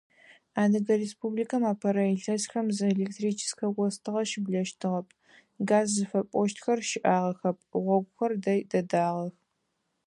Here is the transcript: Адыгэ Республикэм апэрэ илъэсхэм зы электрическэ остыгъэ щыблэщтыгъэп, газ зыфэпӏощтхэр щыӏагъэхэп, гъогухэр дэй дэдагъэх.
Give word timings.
Адыгэ 0.61 0.93
Республикэм 1.03 1.63
апэрэ 1.71 2.05
илъэсхэм 2.15 2.67
зы 2.75 2.85
электрическэ 2.95 3.65
остыгъэ 3.85 4.21
щыблэщтыгъэп, 4.29 5.07
газ 5.69 5.87
зыфэпӏощтхэр 5.95 6.79
щыӏагъэхэп, 6.89 7.57
гъогухэр 7.83 8.33
дэй 8.43 8.59
дэдагъэх. 8.69 9.33